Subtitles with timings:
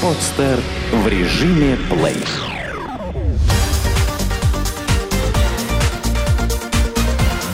[0.00, 0.60] Подстер
[0.92, 2.22] в режиме плей.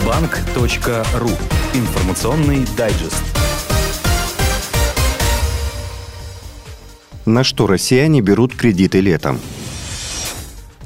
[0.05, 1.29] Банк.ру.
[1.73, 3.23] Информационный дайджест.
[7.25, 9.39] На что россияне берут кредиты летом?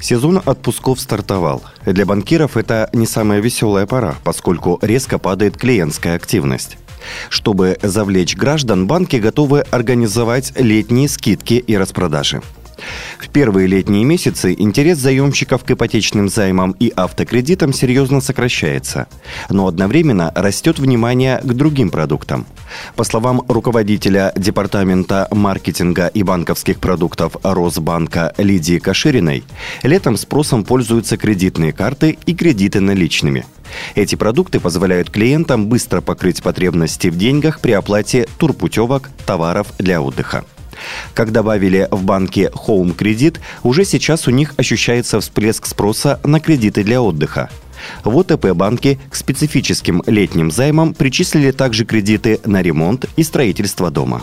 [0.00, 1.62] Сезон отпусков стартовал.
[1.84, 6.78] Для банкиров это не самая веселая пора, поскольку резко падает клиентская активность.
[7.28, 12.42] Чтобы завлечь граждан, банки готовы организовать летние скидки и распродажи.
[13.18, 19.06] В первые летние месяцы интерес заемщиков к ипотечным займам и автокредитам серьезно сокращается,
[19.48, 22.46] но одновременно растет внимание к другим продуктам.
[22.96, 29.44] По словам руководителя Департамента маркетинга и банковских продуктов Росбанка Лидии Кашириной,
[29.82, 33.44] летом спросом пользуются кредитные карты и кредиты наличными–
[33.94, 40.44] эти продукты позволяют клиентам быстро покрыть потребности в деньгах при оплате турпутевок, товаров для отдыха.
[41.14, 46.84] Как добавили в банке Home Credit, уже сейчас у них ощущается всплеск спроса на кредиты
[46.84, 47.50] для отдыха.
[48.04, 54.22] В ОТП банки к специфическим летним займам причислили также кредиты на ремонт и строительство дома.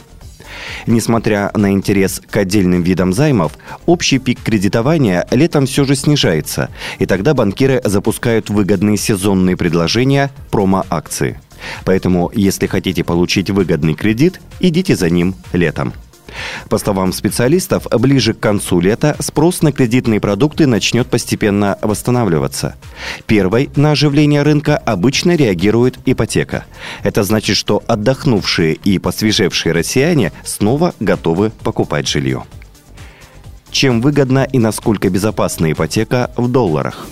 [0.86, 3.54] Несмотря на интерес к отдельным видам займов,
[3.86, 11.40] общий пик кредитования летом все же снижается, и тогда банкиры запускают выгодные сезонные предложения, промо-акции.
[11.86, 15.94] Поэтому, если хотите получить выгодный кредит, идите за ним летом.
[16.70, 22.76] По словам специалистов, ближе к концу лета спрос на кредитные продукты начнет постепенно восстанавливаться.
[23.26, 26.66] Первой на оживление рынка обычно реагирует ипотека.
[27.04, 32.44] Это значит, что отдохнувшие и посвежевшие россияне снова готовы покупать жилье.
[33.72, 37.08] Чем выгодна и насколько безопасна ипотека в долларах?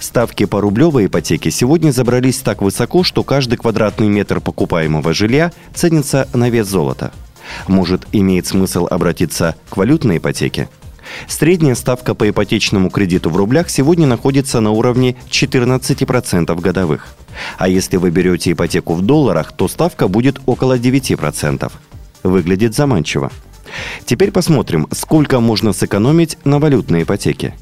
[0.00, 6.28] Ставки по рублевой ипотеке сегодня забрались так высоко, что каждый квадратный метр покупаемого жилья ценится
[6.32, 7.12] на вес золота–
[7.68, 10.68] может, имеет смысл обратиться к валютной ипотеке?
[11.28, 17.08] Средняя ставка по ипотечному кредиту в рублях сегодня находится на уровне 14% годовых.
[17.58, 21.70] А если вы берете ипотеку в долларах, то ставка будет около 9%.
[22.22, 23.30] Выглядит заманчиво.
[24.04, 27.54] Теперь посмотрим, сколько можно сэкономить на валютной ипотеке.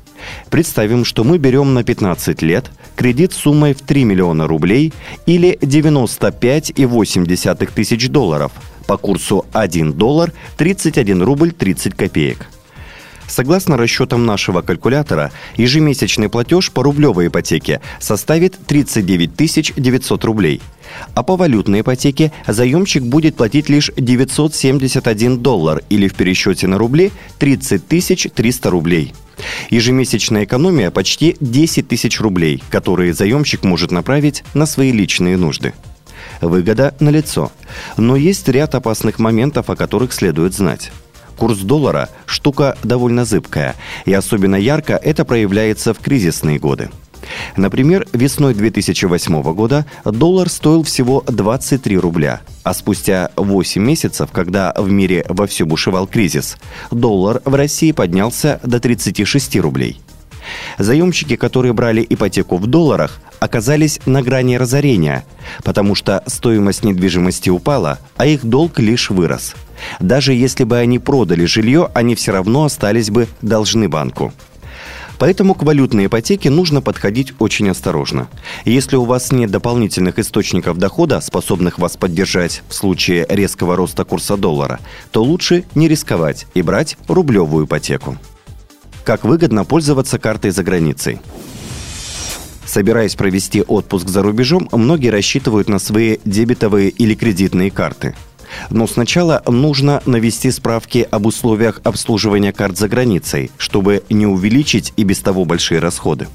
[0.48, 4.94] Представим, что мы берем на 15 лет кредит суммой в 3 миллиона рублей
[5.26, 8.52] или 95,8 тысяч долларов–
[8.86, 12.48] по курсу 1 доллар 31 рубль 30 копеек.
[13.26, 20.60] Согласно расчетам нашего калькулятора, ежемесячный платеж по рублевой ипотеке составит 39 900 рублей.
[21.14, 27.12] А по валютной ипотеке заемщик будет платить лишь 971 доллар или в пересчете на рубли
[27.38, 27.86] 30
[28.34, 29.14] 300 рублей.
[29.70, 35.72] Ежемесячная экономия почти 10 тысяч рублей, которые заемщик может направить на свои личные нужды.
[36.44, 37.50] Выгода налицо.
[37.96, 40.92] Но есть ряд опасных моментов, о которых следует знать.
[41.36, 43.74] Курс доллара– штука довольно зыбкая,
[44.04, 46.90] и особенно ярко это проявляется в кризисные годы.
[47.56, 54.90] Например, весной 2008 года доллар стоил всего 23 рубля, а спустя 8 месяцев, когда в
[54.90, 56.58] мире вовсю бушевал кризис,
[56.90, 60.00] доллар в России поднялся до 36 рублей.
[60.78, 65.24] Заемщики, которые брали ипотеку в долларах, оказались на грани разорения,
[65.62, 69.54] потому что стоимость недвижимости упала, а их долг лишь вырос.
[70.00, 74.32] Даже если бы они продали жилье, они все равно остались бы должны банку.
[75.18, 78.28] Поэтому к валютной ипотеке нужно подходить очень осторожно.
[78.64, 84.36] Если у вас нет дополнительных источников дохода, способных вас поддержать в случае резкого роста курса
[84.36, 84.80] доллара,
[85.12, 88.16] то лучше не рисковать и брать рублевую ипотеку.
[89.04, 91.20] Как выгодно пользоваться картой за границей?
[92.66, 98.14] Собираясь провести отпуск за рубежом, многие рассчитывают на свои дебетовые или кредитные карты.
[98.70, 105.04] Но сначала нужно навести справки об условиях обслуживания карт за границей, чтобы не увеличить и
[105.04, 106.28] без того большие расходы.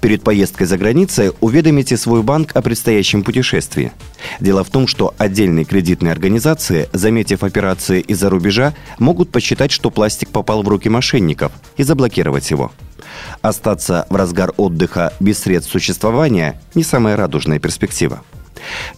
[0.00, 3.92] Перед поездкой за границей уведомите свой банк о предстоящем путешествии.
[4.38, 10.28] Дело в том, что отдельные кредитные организации, заметив операции из-за рубежа, могут посчитать, что пластик
[10.28, 12.70] попал в руки мошенников и заблокировать его.
[13.42, 18.22] Остаться в разгар отдыха без средств существования– не самая радужная перспектива.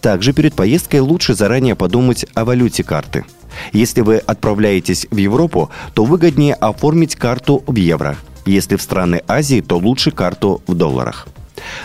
[0.01, 3.25] Также перед поездкой лучше заранее подумать о валюте карты.
[3.73, 8.15] Если вы отправляетесь в Европу, то выгоднее оформить карту в евро.
[8.45, 11.27] Если в страны Азии, то лучше карту в долларах.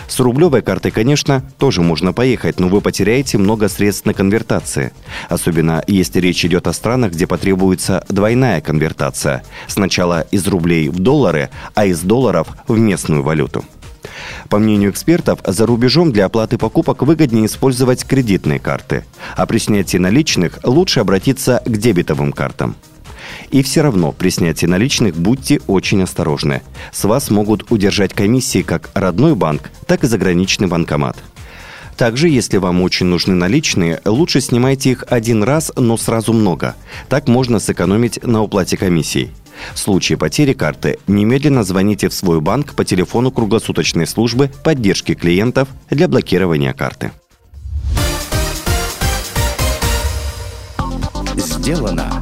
[0.07, 4.93] С рублевой картой, конечно, тоже можно поехать, но вы потеряете много средств на конвертации.
[5.29, 9.43] Особенно если речь идет о странах, где потребуется двойная конвертация.
[9.67, 13.65] Сначала из рублей в доллары, а из долларов в местную валюту.
[14.49, 19.05] По мнению экспертов, за рубежом для оплаты покупок выгоднее использовать кредитные карты,
[19.35, 22.75] а при снятии наличных лучше обратиться к дебетовым картам.
[23.51, 26.61] И все равно при снятии наличных будьте очень осторожны.
[26.91, 31.17] С вас могут удержать комиссии как родной банк, так и заграничный банкомат.
[31.97, 36.75] Также, если вам очень нужны наличные, лучше снимайте их один раз, но сразу много.
[37.07, 39.31] Так можно сэкономить на уплате комиссий.
[39.73, 45.69] В случае потери карты немедленно звоните в свой банк по телефону круглосуточной службы поддержки клиентов
[45.89, 47.11] для блокирования карты.
[51.37, 52.21] Сделано